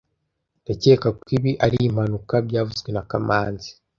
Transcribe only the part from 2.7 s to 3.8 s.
na kamanzi